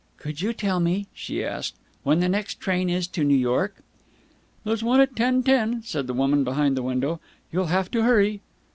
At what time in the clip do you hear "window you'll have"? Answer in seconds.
6.81-7.91